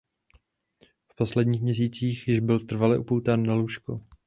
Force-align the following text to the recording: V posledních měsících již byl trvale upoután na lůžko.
V 1.07 1.15
posledních 1.15 1.61
měsících 1.61 2.27
již 2.27 2.39
byl 2.39 2.59
trvale 2.59 2.97
upoután 2.97 3.43
na 3.43 3.53
lůžko. 3.53 4.01